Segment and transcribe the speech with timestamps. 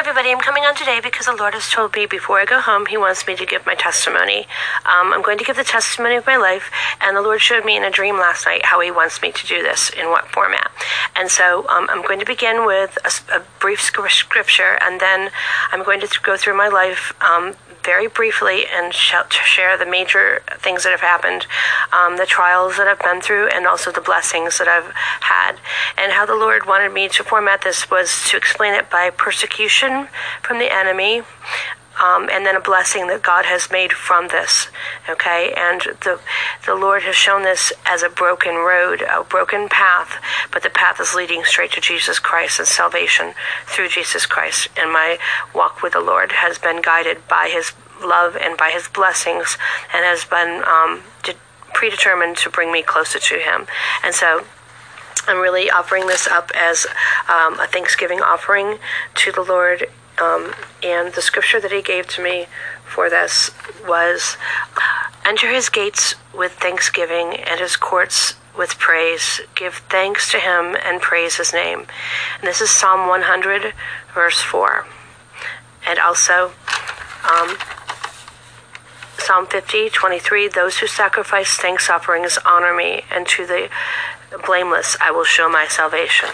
[0.00, 0.30] everybody.
[0.30, 2.96] I'm coming on today because the Lord has told me before I go home, He
[2.96, 4.46] wants me to give my testimony.
[4.86, 6.70] Um, I'm going to give the testimony of my life,
[7.02, 9.46] and the Lord showed me in a dream last night how He wants me to
[9.46, 10.70] do this, in what format.
[11.16, 15.30] And so um, I'm going to begin with a, a, brief scripture, and then
[15.70, 20.82] I'm going to go through my life um, very briefly and share the major things
[20.84, 21.46] that have happened,
[21.92, 25.56] um, the trials that I've been through, and also the blessings that I've had.
[25.96, 30.08] And how the Lord wanted me to format this was to explain it by persecution
[30.42, 31.22] from the enemy,
[32.00, 34.68] um, and then a blessing that God has made from this.
[35.08, 36.20] Okay, and the
[36.66, 41.00] the Lord has shown this as a broken road, a broken path, but the path
[41.00, 43.34] is leading straight to Jesus Christ and salvation
[43.66, 44.68] through Jesus Christ.
[44.78, 45.18] And my
[45.54, 49.58] walk with the Lord has been guided by His love and by His blessings,
[49.92, 51.34] and has been um, de-
[51.74, 53.66] predetermined to bring me closer to Him.
[54.02, 54.44] And so.
[55.28, 56.86] I'm really offering this up as
[57.28, 58.78] um, a Thanksgiving offering
[59.16, 59.86] to the Lord
[60.20, 60.52] um,
[60.82, 62.46] and the scripture that he gave to me
[62.84, 63.50] for this
[63.86, 64.36] was
[65.24, 69.40] Enter his gates with thanksgiving and his courts with praise.
[69.54, 71.86] Give thanks to him and praise his name.
[72.38, 73.74] And this is Psalm 100,
[74.14, 74.86] verse 4.
[75.86, 76.52] And also,
[77.30, 77.56] um,
[79.18, 83.68] Psalm 50, 23 Those who sacrifice thanks offerings honor me, and to the
[84.46, 86.30] blameless I will show my salvation.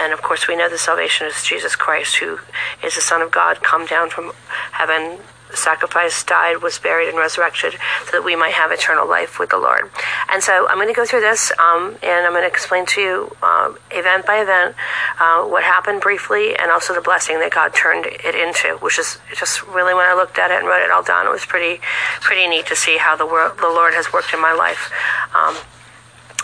[0.00, 2.40] And of course, we know the salvation is Jesus Christ, who
[2.84, 4.32] is the Son of God, come down from
[4.72, 5.18] heaven,
[5.56, 9.58] sacrificed, died, was buried, and resurrected, so that we might have eternal life with the
[9.58, 9.90] Lord.
[10.30, 13.00] And so I'm going to go through this, um, and I'm going to explain to
[13.00, 14.74] you uh, event by event
[15.20, 19.18] uh, what happened briefly, and also the blessing that God turned it into, which is
[19.36, 21.80] just really when I looked at it and wrote it all down, it was pretty,
[22.20, 24.90] pretty neat to see how the, world, the Lord has worked in my life.
[25.34, 25.56] Um,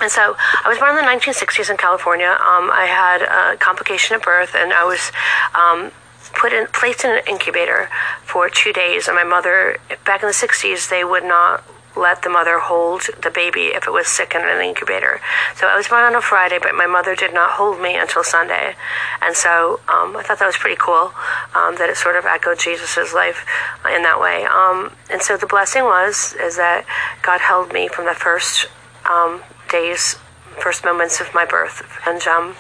[0.00, 2.28] and so I was born in the 1960s in California.
[2.28, 5.12] Um, I had a complication at birth, and I was
[5.54, 5.92] um,
[6.40, 7.88] put in placed in an incubator
[8.22, 9.06] for two days.
[9.06, 11.62] And my mother, back in the 60s, they would not
[11.96, 15.20] let the mother hold the baby if it was sick in an incubator.
[15.56, 18.22] So I was born on a Friday, but my mother did not hold me until
[18.24, 18.74] Sunday.
[19.20, 21.12] And so um, I thought that was pretty cool
[21.54, 23.44] um, that it sort of echoed Jesus's life
[23.92, 24.44] in that way.
[24.44, 26.86] Um, and so the blessing was is that
[27.22, 28.68] God held me from the first
[29.10, 30.16] um, days,
[30.62, 31.82] first moments of my birth.
[32.06, 32.54] And, um,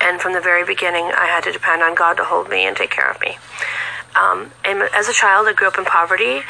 [0.00, 2.76] and from the very beginning, I had to depend on God to hold me and
[2.76, 3.36] take care of me.
[4.16, 6.40] Um, and as a child, I grew up in poverty.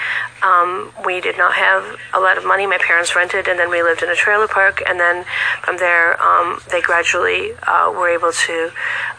[0.43, 2.67] Um, we did not have a lot of money.
[2.67, 4.83] My parents rented, and then we lived in a trailer park.
[4.87, 5.25] And then
[5.63, 8.71] from there, um, they gradually uh, were able to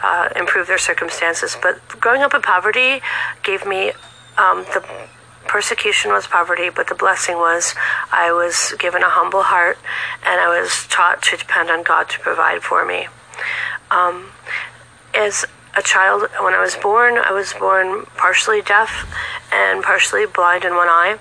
[0.02, 1.56] uh, improve their circumstances.
[1.62, 3.02] But growing up in poverty
[3.42, 3.92] gave me
[4.38, 4.84] um, the
[5.46, 7.74] persecution was poverty, but the blessing was
[8.12, 9.78] I was given a humble heart
[10.24, 13.08] and I was taught to depend on God to provide for me.
[13.90, 14.30] Um,
[15.14, 15.44] as
[15.76, 19.06] a child, when I was born, I was born partially deaf
[19.52, 21.18] and partially blind in one eye.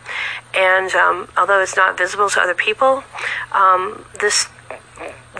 [0.55, 3.03] And um, although it's not visible to other people,
[3.51, 4.47] um, this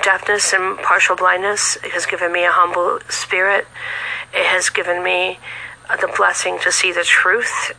[0.04, 3.68] deafness and partial blindness has given me a humble spirit.
[4.34, 5.40] It has given me
[5.90, 7.74] the blessing to see the truth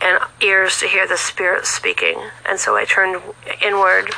[0.00, 2.20] and ears to hear the Spirit speaking.
[2.48, 3.20] And so I turned
[3.62, 4.10] inward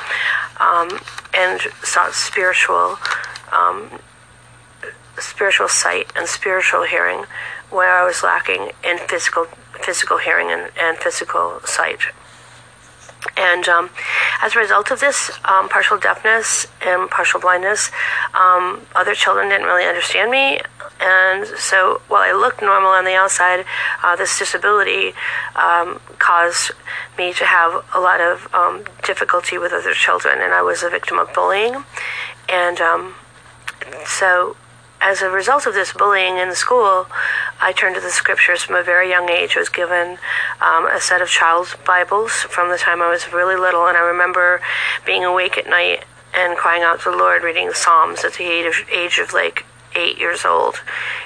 [0.60, 0.88] um,
[1.38, 2.98] and sought spiritual,
[3.52, 3.88] um,
[5.18, 7.24] spiritual sight and spiritual hearing,
[7.70, 9.44] where I was lacking in physical,
[9.84, 12.00] physical hearing and, and physical sight.
[13.36, 13.90] And um,
[14.42, 17.90] as a result of this um, partial deafness and partial blindness,
[18.34, 20.60] um, other children didn't really understand me.
[21.00, 23.64] And so while I looked normal on the outside,
[24.02, 25.12] uh, this disability
[25.54, 26.72] um, caused
[27.16, 30.90] me to have a lot of um, difficulty with other children, and I was a
[30.90, 31.84] victim of bullying.
[32.48, 33.14] And um,
[34.04, 34.56] so
[35.00, 37.06] as a result of this bullying in school,
[37.60, 39.56] I turned to the scriptures from a very young age.
[39.56, 40.18] I was given
[40.60, 44.00] um, a set of child's Bibles from the time I was really little, and I
[44.00, 44.60] remember
[45.06, 46.04] being awake at night
[46.34, 49.32] and crying out to the Lord, reading the Psalms at the age of, age of
[49.32, 49.64] like
[49.96, 50.76] eight years old.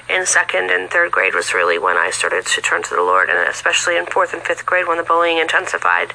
[0.09, 3.29] In second and third grade was really when I started to turn to the Lord,
[3.29, 6.11] and especially in fourth and fifth grade when the bullying intensified,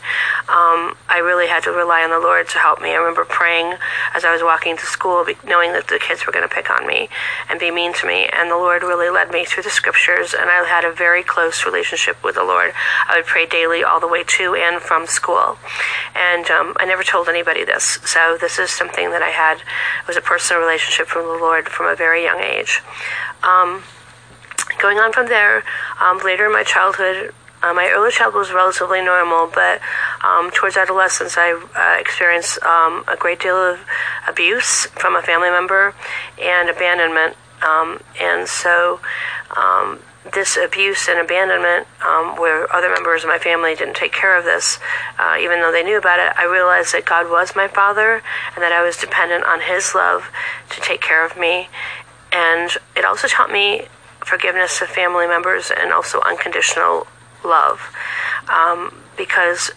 [0.49, 2.91] um, I really had to rely on the Lord to help me.
[2.91, 3.75] I remember praying
[4.15, 6.87] as I was walking to school, knowing that the kids were going to pick on
[6.87, 7.09] me
[7.49, 10.51] and be mean to me, and the Lord really led me through the scriptures, and
[10.51, 12.73] I had a very close relationship with the Lord.
[13.09, 15.59] I would pray daily all the way to and from school,
[16.15, 17.99] and um, I never told anybody this.
[18.05, 21.69] So this is something that I had it was a personal relationship from the Lord
[21.69, 22.81] from a very young age.
[23.43, 23.83] Um,
[24.79, 25.63] going on from there,
[26.01, 27.33] um, later in my childhood,
[27.63, 29.81] uh, my early childhood was relatively normal, but
[30.23, 33.81] um, towards adolescence, I uh, experienced um, a great deal of
[34.29, 35.95] abuse from a family member
[36.41, 37.37] and abandonment.
[37.61, 39.01] Um, and so
[39.57, 39.99] um,
[40.33, 44.45] this abuse and abandonment, um, where other members of my family didn't take care of
[44.45, 44.79] this,
[45.19, 48.23] uh, even though they knew about it, I realized that God was my father
[48.55, 50.31] and that I was dependent on His love
[50.71, 51.69] to take care of me.
[52.33, 53.89] And it also taught me
[54.21, 57.07] forgiveness of family members and also unconditional
[57.45, 57.81] love.
[58.49, 59.71] Um, because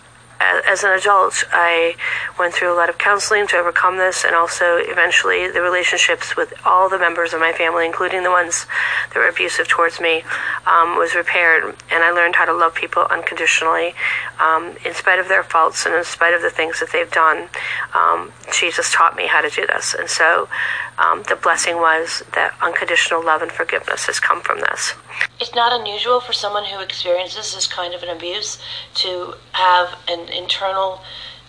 [0.65, 1.95] as an adult, I
[2.39, 6.53] went through a lot of counseling to overcome this, and also eventually the relationships with
[6.65, 8.65] all the members of my family, including the ones
[9.09, 10.23] that were abusive towards me,
[10.65, 11.75] um, was repaired.
[11.91, 13.93] And I learned how to love people unconditionally,
[14.39, 17.47] um, in spite of their faults and in spite of the things that they've done.
[17.93, 19.93] Um, Jesus taught me how to do this.
[19.93, 20.49] And so
[20.97, 24.93] um, the blessing was that unconditional love and forgiveness has come from this.
[25.39, 28.61] It's not unusual for someone who experiences this kind of an abuse
[28.95, 31.01] to have an internal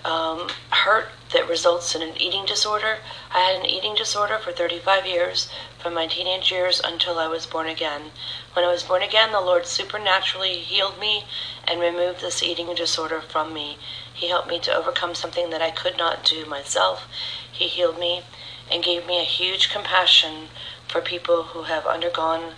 [0.05, 2.99] um, hurt that results in an eating disorder.
[3.33, 5.49] I had an eating disorder for 35 years,
[5.79, 8.11] from my teenage years until I was born again.
[8.53, 11.25] When I was born again, the Lord supernaturally healed me
[11.65, 13.79] and removed this eating disorder from me.
[14.13, 17.07] He helped me to overcome something that I could not do myself.
[17.51, 18.23] He healed me
[18.71, 20.49] and gave me a huge compassion
[20.89, 22.55] for people who have undergone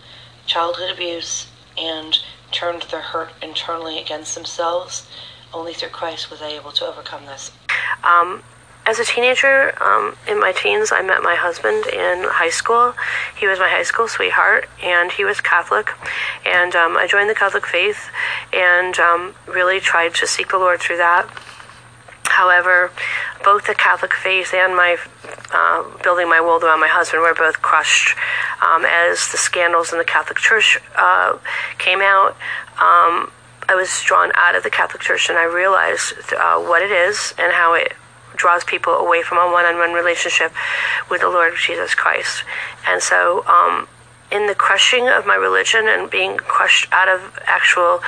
[0.46, 1.49] childhood abuse
[1.79, 2.19] and
[2.52, 5.08] turned their hurt internally against themselves.
[5.52, 7.52] Only through Christ was I able to overcome this.
[8.02, 8.43] Um,
[8.87, 12.94] as a teenager, um, in my teens, I met my husband in high school.
[13.35, 15.91] He was my high school sweetheart, and he was Catholic.
[16.44, 18.11] And um, I joined the Catholic faith
[18.52, 21.26] and um, really tried to seek the Lord through that.
[22.34, 22.90] However,
[23.44, 24.96] both the Catholic faith and my
[25.52, 28.16] uh, building my world around my husband were both crushed
[28.60, 31.38] um, as the scandals in the Catholic Church uh,
[31.78, 32.32] came out.
[32.75, 33.31] Um,
[33.69, 37.34] I was drawn out of the Catholic Church, and I realized uh, what it is
[37.38, 37.92] and how it
[38.37, 40.52] draws people away from a one-on-one relationship
[41.08, 42.42] with the Lord Jesus Christ.
[42.88, 43.87] And so, um,
[44.32, 48.00] in the crushing of my religion and being crushed out of actual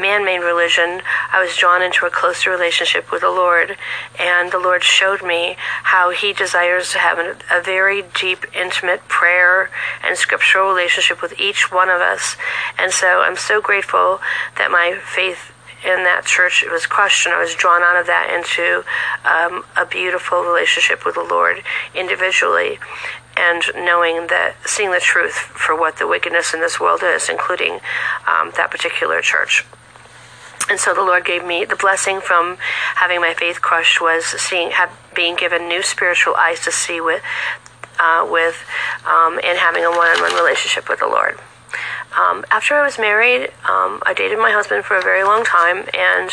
[0.00, 1.02] man-made religion,
[1.34, 3.76] I was drawn into a closer relationship with the Lord,
[4.20, 9.68] and the Lord showed me how He desires to have a, very deep, intimate prayer
[10.04, 12.36] and scriptural relationship with each one of us.
[12.78, 14.20] And so, I'm so grateful
[14.58, 15.50] that my faith
[15.84, 18.84] in that church was crushed, and I was drawn out of that into
[19.24, 21.64] um, a beautiful relationship with the Lord
[21.96, 22.78] individually,
[23.36, 27.80] and knowing that seeing the truth for what the wickedness in this world is, including
[28.28, 29.64] um, that particular church.
[30.68, 32.56] And so the Lord gave me the blessing from
[32.94, 37.22] having my faith crushed was seeing, have, being given new spiritual eyes to see with,
[37.98, 38.64] uh, with,
[39.06, 41.38] um, and having a one-on-one relationship with the Lord.
[42.16, 45.84] Um, after I was married, um, I dated my husband for a very long time,
[45.92, 46.30] and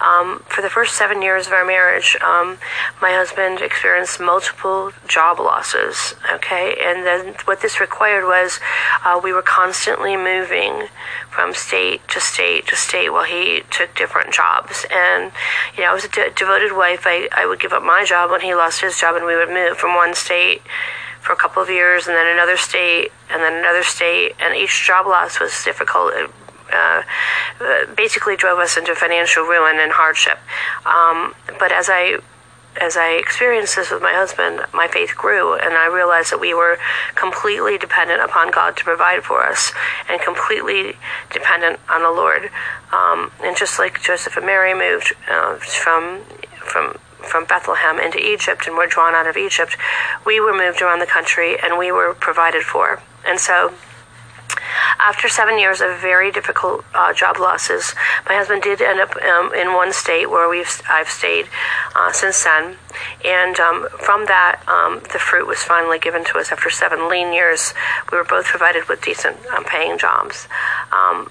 [0.00, 2.58] um, for the first seven years of our marriage, um,
[3.02, 6.14] my husband experienced multiple job losses.
[6.32, 8.60] Okay, and then what this required was
[9.04, 10.88] uh, we were constantly moving
[11.30, 14.86] from state to state to state while he took different jobs.
[14.92, 15.32] And
[15.76, 17.02] you know, I was a de- devoted wife.
[17.04, 19.50] I, I would give up my job when he lost his job, and we would
[19.50, 20.62] move from one state
[21.26, 24.86] for a couple of years, and then another state, and then another state, and each
[24.86, 26.12] job loss was difficult.
[26.14, 26.30] It,
[26.72, 27.02] uh,
[27.96, 30.38] basically drove us into financial ruin and hardship.
[30.84, 32.18] Um, but as I
[32.78, 36.52] as I experienced this with my husband, my faith grew, and I realized that we
[36.52, 36.78] were
[37.14, 39.72] completely dependent upon God to provide for us,
[40.10, 40.94] and completely
[41.32, 42.50] dependent on the Lord.
[42.92, 46.20] Um, and just like Joseph and Mary moved uh, from
[46.58, 49.76] from from Bethlehem into Egypt and were drawn out of Egypt,
[50.24, 53.02] we were moved around the country and we were provided for.
[53.26, 53.74] And so,
[54.98, 57.94] after seven years of very difficult uh, job losses,
[58.28, 61.46] my husband did end up um, in one state where we've I've stayed
[61.94, 62.76] uh, since then,
[63.24, 67.32] and um, from that, um, the fruit was finally given to us after seven lean
[67.32, 67.74] years.
[68.10, 70.48] We were both provided with decent um, paying jobs,
[70.92, 71.30] um,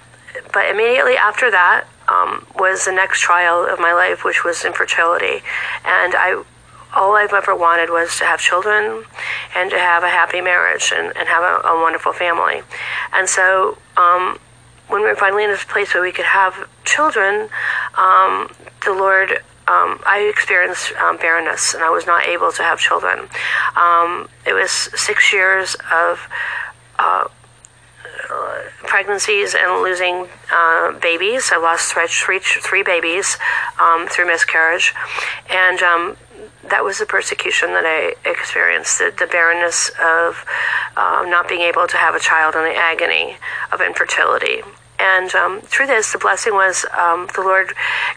[0.54, 5.44] but immediately after that, um, was the next trial of my life, which was infertility.
[5.86, 6.44] And I,
[6.94, 9.04] all I've ever wanted was to have children
[9.56, 12.62] and to have a happy marriage and, and have a, a wonderful family.
[13.14, 14.40] And so, um,
[14.88, 17.50] when we were finally in this place where we could have children,
[17.98, 18.52] um,
[18.86, 19.32] the Lord,
[19.68, 23.28] um, I experienced um, barrenness and I was not able to have children.
[23.76, 26.28] Um, it was six years of
[27.00, 27.28] uh,
[28.84, 31.50] pregnancies and losing uh, babies.
[31.52, 33.38] I lost three, three babies
[33.80, 34.94] um, through miscarriage.
[35.50, 36.18] And um,
[36.70, 40.46] that was the persecution that I experienced the, the barrenness of
[40.98, 43.38] uh, not being able to have a child and the agony
[43.72, 44.62] of infertility.
[44.98, 47.74] And um, through this, the blessing was um, the Lord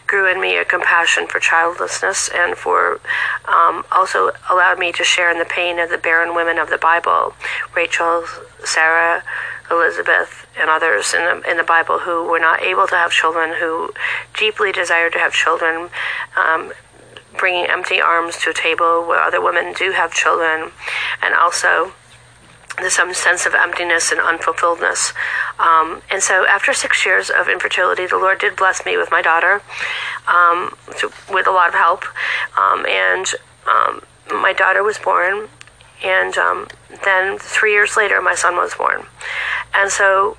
[0.07, 3.01] grew in me a compassion for childlessness and for
[3.45, 6.77] um, also allowed me to share in the pain of the barren women of the
[6.77, 7.33] Bible
[7.75, 8.23] Rachel,
[8.63, 9.23] Sarah,
[9.71, 13.53] Elizabeth, and others in the, in the Bible who were not able to have children,
[13.59, 13.91] who
[14.37, 15.89] deeply desired to have children,
[16.35, 16.71] um,
[17.37, 20.71] bringing empty arms to a table where other women do have children,
[21.21, 21.93] and also
[22.77, 25.13] there's some sense of emptiness and unfulfilledness.
[25.59, 29.21] Um, and so, after six years of infertility, the Lord did bless me with my
[29.21, 29.61] daughter,
[30.27, 32.05] um, to, with a lot of help.
[32.57, 33.25] Um, and
[33.67, 35.49] um, my daughter was born,
[36.03, 36.67] and um,
[37.03, 39.05] then three years later, my son was born.
[39.73, 40.37] And so,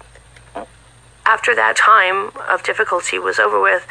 [1.27, 3.87] after that time of difficulty was over with,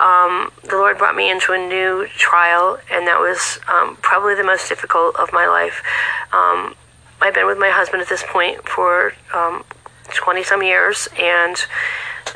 [0.00, 4.44] um, the Lord brought me into a new trial, and that was um, probably the
[4.44, 5.82] most difficult of my life.
[6.32, 6.74] Um,
[7.20, 9.12] I've been with my husband at this point for
[10.12, 11.56] 20 some years, and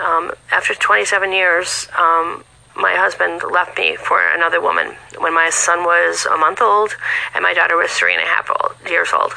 [0.01, 2.45] um, after 27 years, um,
[2.77, 6.97] my husband left me for another woman when my son was a month old
[7.35, 9.33] and my daughter was three and a half old, years old.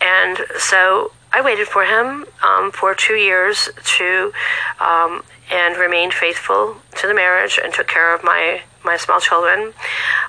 [0.00, 4.32] And so I waited for him um, for two years to
[4.80, 9.72] um, and remained faithful to the marriage and took care of my my small children.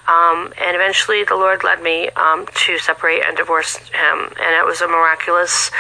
[0.07, 4.65] Um, and eventually, the Lord led me um, to separate and divorce him, and it
[4.65, 5.71] was a miraculous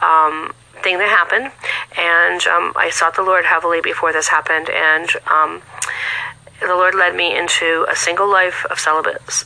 [0.00, 1.52] um, thing that happened.
[1.98, 5.10] And um, I sought the Lord heavily before this happened, and
[6.60, 9.44] the Lord led me into a single life of celibate.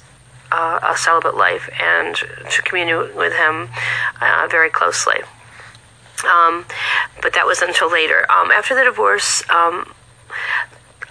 [0.52, 2.14] Uh, a celibate life and
[2.50, 3.68] to commune with Him
[4.20, 5.20] uh, very closely.
[6.24, 6.64] Um,
[7.20, 8.30] but that was until later.
[8.30, 9.92] Um, after the divorce, um,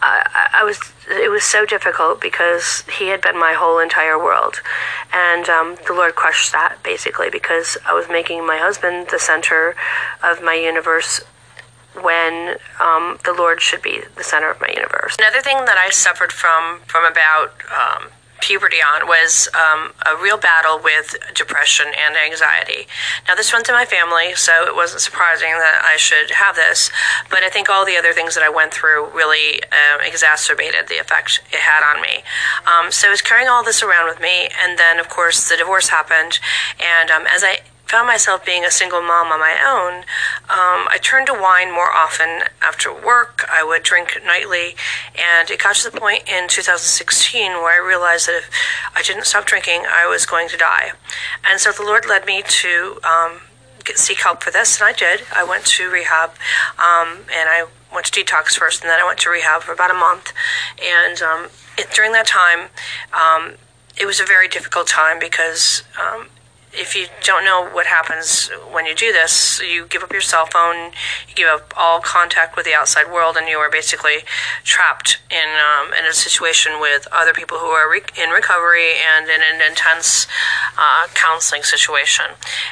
[0.01, 4.61] I, I, was it was so difficult because he had been my whole entire world,
[5.13, 9.75] and um, the Lord crushed that basically because I was making my husband the center
[10.23, 11.21] of my universe
[12.01, 15.15] when um, the Lord should be the center of my universe.
[15.17, 18.09] Another thing that I suffered from from about um,
[18.45, 22.85] puberty on was um, a real battle with depression and anxiety.
[23.27, 26.91] Now, this runs in my family, so it wasn't surprising that I should have this,
[27.31, 30.99] but I think all the other things that I went through really uh, exacerbated the
[30.99, 32.23] effect it had on me.
[32.67, 35.57] Um, so I was carrying all this around with me, and then, of course, the
[35.57, 36.39] divorce happened,
[36.79, 39.99] and um, as I found myself being a single mom on my own,
[40.49, 43.45] um, I turned to wine more often after work.
[43.49, 44.75] I would drink nightly,
[45.15, 48.49] and it got to the point in 2016 where I realized that if
[48.95, 50.91] I didn't stop drinking, I was going to die.
[51.49, 53.41] And so the Lord led me to um,
[53.83, 55.21] get, seek help for this, and I did.
[55.33, 56.31] I went to rehab,
[56.79, 59.91] um, and I went to detox first, and then I went to rehab for about
[59.91, 60.33] a month.
[60.83, 62.69] And um, it, during that time,
[63.13, 63.55] um,
[63.97, 66.27] it was a very difficult time because um,
[66.77, 70.45] if you don't know what happens when you do this, you give up your cell
[70.45, 70.91] phone,
[71.27, 74.23] you give up all contact with the outside world, and you are basically
[74.63, 79.29] trapped in um, in a situation with other people who are re- in recovery and
[79.29, 80.27] in an intense
[80.77, 82.25] uh, counseling situation.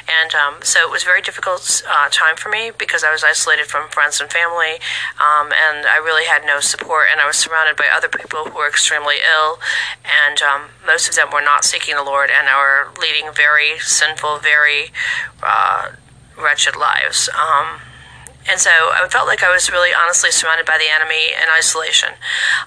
[0.08, 3.24] And um, so it was a very difficult uh, time for me because I was
[3.24, 4.80] isolated from friends and family,
[5.18, 8.58] um, and I really had no support, and I was surrounded by other people who
[8.58, 9.58] were extremely ill,
[10.04, 14.38] and um, most of them were not seeking the Lord and are leading very sinful,
[14.38, 14.90] very
[15.42, 15.92] uh,
[16.38, 17.28] wretched lives.
[17.30, 17.80] Um,
[18.50, 22.10] and so I felt like I was really honestly surrounded by the enemy and isolation.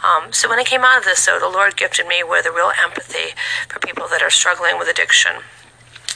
[0.04, 2.52] Um, so when I came out of this, though, the Lord gifted me with a
[2.52, 3.36] real empathy
[3.70, 5.44] for people that are struggling with addiction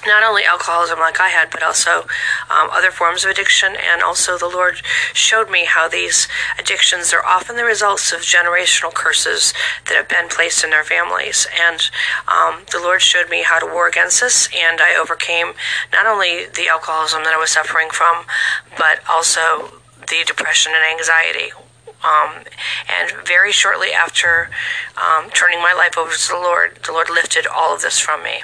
[0.05, 2.01] not only alcoholism like I had, but also
[2.49, 3.75] um, other forms of addiction.
[3.75, 4.81] And also, the Lord
[5.13, 6.27] showed me how these
[6.57, 9.53] addictions are often the results of generational curses
[9.87, 11.47] that have been placed in their families.
[11.59, 11.89] And
[12.27, 15.53] um, the Lord showed me how to war against this, and I overcame
[15.93, 18.25] not only the alcoholism that I was suffering from,
[18.77, 21.51] but also the depression and anxiety
[22.03, 22.43] um,
[22.89, 24.49] and very shortly after
[24.97, 28.23] um, turning my life over to the Lord, the Lord lifted all of this from
[28.23, 28.43] me.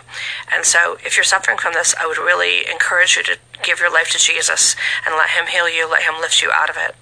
[0.53, 3.91] And so, if you're suffering from this, I would really encourage you to give your
[3.91, 6.95] life to Jesus and let Him heal you, let Him lift you out of it.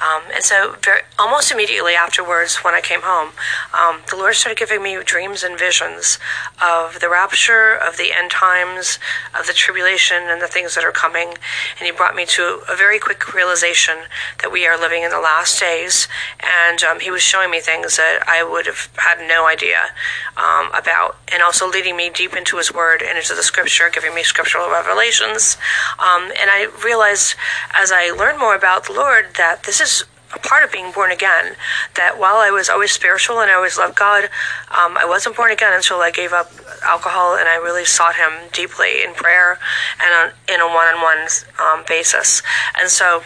[0.00, 3.30] Um, and so, very, almost immediately afterwards, when I came home,
[3.72, 6.18] um, the Lord started giving me dreams and visions
[6.60, 8.98] of the rapture, of the end times,
[9.38, 11.28] of the tribulation, and the things that are coming.
[11.28, 13.98] And He brought me to a very quick realization
[14.40, 16.08] that we are living in the last days.
[16.40, 19.94] And um, He was showing me things that I would have had no idea
[20.36, 24.14] um, about, and also leading me deep into His Word and into the Scripture, giving
[24.14, 25.56] me scriptural revelations.
[25.98, 27.34] Um, and I realized
[27.74, 31.10] as I learned more about the Lord that this is a part of being born
[31.10, 31.56] again.
[31.94, 34.24] That while I was always spiritual and I always loved God,
[34.70, 36.50] um, I wasn't born again until I gave up
[36.82, 39.58] alcohol and I really sought Him deeply in prayer
[40.00, 41.28] and on, in a one-on-one
[41.60, 42.42] um, basis.
[42.78, 43.22] And so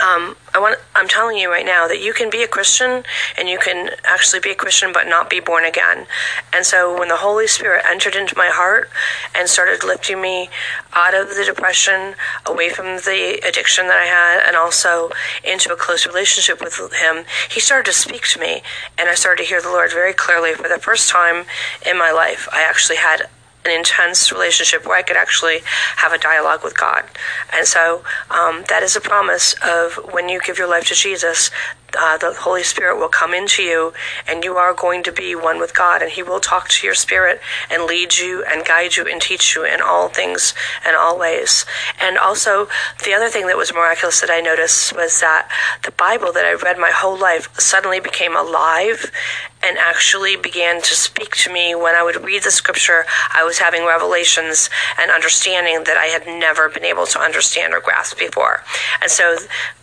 [0.00, 3.04] um, I want I'm telling you right now that you can be a Christian
[3.38, 6.06] and you can actually be a Christian but not be born again.
[6.52, 8.90] And so when the Holy Spirit entered into my heart
[9.34, 10.48] and started lifting me
[10.94, 12.14] out of the depression,
[12.46, 15.10] away from the addiction that I had, and also
[15.44, 18.62] into a close relationship with Him, He started to speak to me,
[18.98, 21.44] and I started to hear the Lord very clearly for the first time
[21.86, 22.48] in my life.
[22.52, 23.28] I actually had
[23.64, 25.58] an intense relationship where I could actually
[25.96, 27.04] have a dialogue with God.
[27.52, 31.50] And so um, that is a promise of when you give your life to Jesus,
[31.98, 33.92] uh, the Holy Spirit will come into you
[34.26, 36.94] and you are going to be one with God and He will talk to your
[36.94, 37.40] spirit
[37.70, 40.54] and lead you and guide you and teach you in all things
[40.86, 41.64] and all ways.
[42.00, 42.68] And also,
[43.04, 45.48] the other thing that was miraculous that I noticed was that
[45.84, 49.10] the Bible that I read my whole life suddenly became alive
[49.62, 53.04] and actually began to speak to me when I would read the scripture.
[53.34, 57.80] I was having revelations and understanding that I had never been able to understand or
[57.80, 58.62] grasp before.
[59.02, 59.36] And so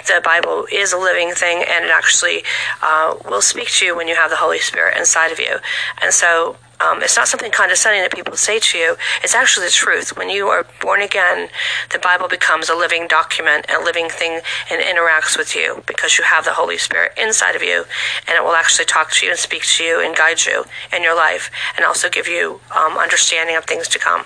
[0.08, 2.44] the Bible is a living thing and it actually
[2.82, 5.58] uh, will speak to you when you have the Holy Spirit inside of you.
[6.02, 8.96] And so um, it's not something condescending that people say to you.
[9.24, 10.16] It's actually the truth.
[10.16, 11.50] When you are born again,
[11.92, 16.24] the Bible becomes a living document, a living thing, and interacts with you because you
[16.24, 17.86] have the Holy Spirit inside of you,
[18.28, 21.04] and it will actually talk to you and speak to you and guide you in
[21.04, 24.26] your life, and also give you um, understanding of things to come.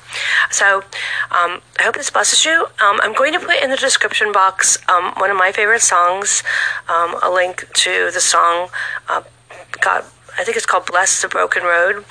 [0.49, 0.83] So
[1.31, 2.67] um, I hope this blesses you.
[2.81, 6.43] Um, I'm going to put in the description box um, one of my favorite songs,
[6.89, 8.69] um, a link to the song.
[9.07, 9.23] Uh,
[9.79, 10.03] God
[10.37, 12.05] I think it's called Bless the Broken Road,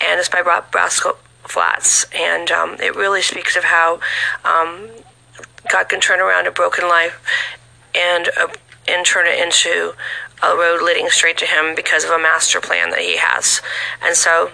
[0.00, 2.06] and it's by Rascal Flatts.
[2.14, 4.00] And um, it really speaks of how
[4.44, 4.88] um,
[5.70, 7.22] God can turn around a broken life
[7.94, 8.48] and, uh,
[8.88, 9.94] and turn it into
[10.42, 13.60] a road leading straight to Him because of a master plan that He has.
[14.02, 14.50] And so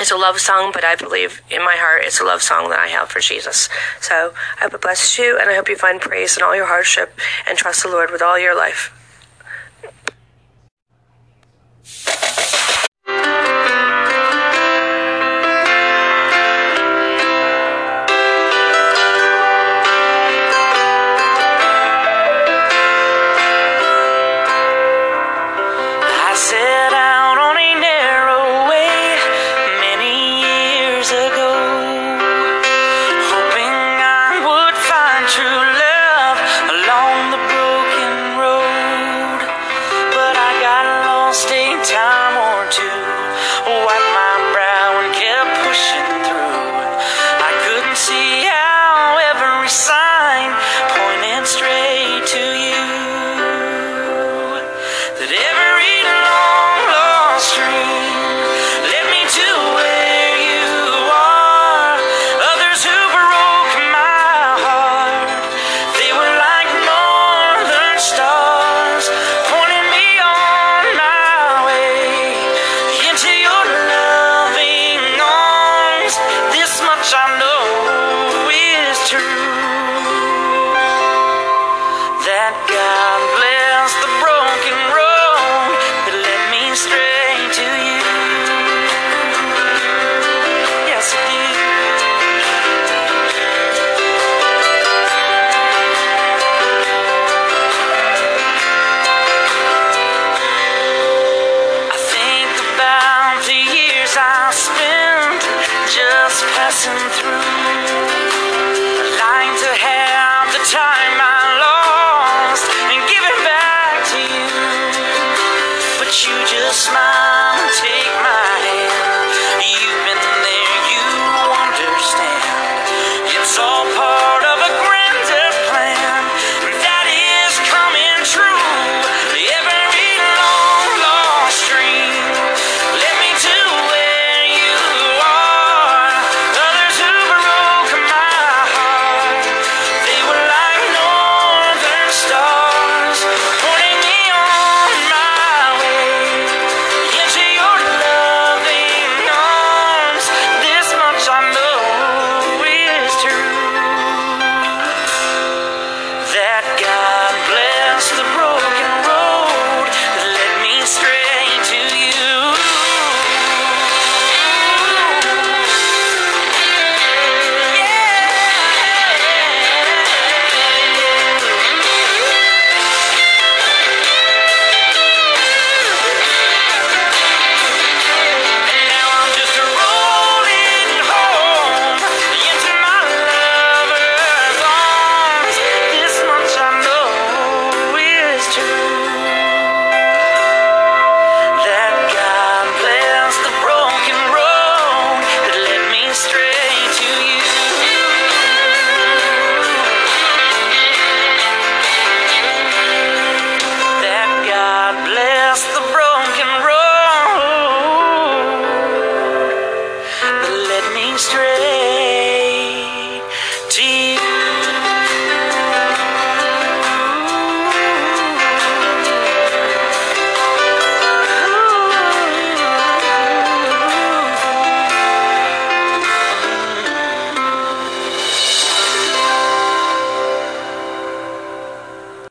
[0.00, 2.78] it's a love song, but I believe in my heart it's a love song that
[2.78, 3.68] I have for Jesus.
[4.00, 6.66] So I hope it blesses you, and I hope you find praise in all your
[6.66, 7.18] hardship
[7.48, 8.94] and trust the Lord with all your life.